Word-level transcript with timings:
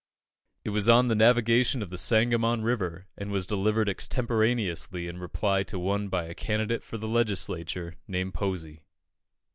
It 0.63 0.71
was 0.71 0.89
on 0.89 1.09
the 1.09 1.15
navigation 1.15 1.83
of 1.83 1.89
the 1.91 1.97
Sangamon 1.99 2.63
River, 2.63 3.05
and 3.15 3.31
was 3.31 3.45
delivered 3.45 3.87
extemporaneously 3.87 5.07
in 5.07 5.19
reply 5.19 5.61
to 5.65 5.77
one 5.77 6.07
by 6.07 6.23
a 6.25 6.33
candidate 6.33 6.83
for 6.83 6.97
the 6.97 7.07
Legislature, 7.07 7.93
named 8.07 8.33
Posey. 8.33 8.81